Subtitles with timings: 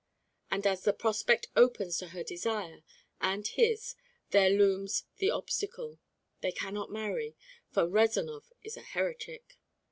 [0.49, 2.81] And as the prospect opens to her desire
[3.19, 3.93] and his
[4.31, 5.99] there looms the obstacle.
[6.39, 7.35] They cannot marry,
[7.69, 9.59] for Rezanov is a heretic.